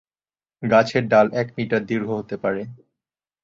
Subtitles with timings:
[0.63, 2.61] গাছের ডাল এক মিটার দীর্ঘ হতে পারে।